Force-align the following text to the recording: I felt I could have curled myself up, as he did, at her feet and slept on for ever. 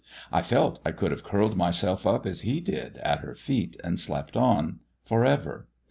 I 0.31 0.41
felt 0.41 0.79
I 0.83 0.93
could 0.93 1.11
have 1.11 1.23
curled 1.23 1.55
myself 1.55 2.07
up, 2.07 2.25
as 2.25 2.41
he 2.41 2.59
did, 2.59 2.97
at 3.03 3.19
her 3.19 3.35
feet 3.35 3.77
and 3.83 3.99
slept 3.99 4.35
on 4.35 4.79
for 5.03 5.23
ever. 5.25 5.67